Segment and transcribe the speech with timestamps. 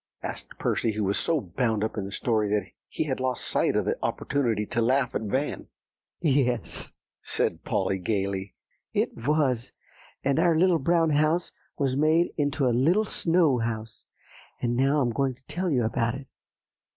[0.23, 3.85] asked Percy, who was so bound up in the story he had lost sight of
[3.85, 5.67] the opportunity to laugh at Van.
[6.21, 8.55] "Yes," said Polly gayly,
[8.93, 9.73] "it was,
[10.23, 14.07] and our Little Brown House was made into a little snow house;
[14.59, 16.25] and now I'm going to tell you about it.